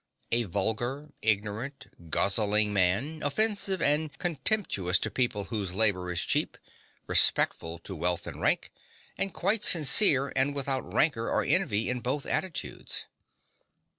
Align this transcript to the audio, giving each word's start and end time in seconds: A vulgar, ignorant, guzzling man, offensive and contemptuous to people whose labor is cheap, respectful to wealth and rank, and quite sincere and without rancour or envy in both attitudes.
A 0.31 0.45
vulgar, 0.45 1.11
ignorant, 1.21 1.85
guzzling 2.09 2.73
man, 2.73 3.21
offensive 3.21 3.83
and 3.83 4.11
contemptuous 4.17 4.97
to 4.97 5.11
people 5.11 5.43
whose 5.43 5.75
labor 5.75 6.09
is 6.09 6.21
cheap, 6.23 6.57
respectful 7.05 7.77
to 7.77 7.95
wealth 7.95 8.25
and 8.25 8.41
rank, 8.41 8.71
and 9.15 9.31
quite 9.31 9.63
sincere 9.63 10.33
and 10.35 10.55
without 10.55 10.91
rancour 10.91 11.29
or 11.29 11.43
envy 11.43 11.87
in 11.87 11.99
both 11.99 12.25
attitudes. 12.25 13.05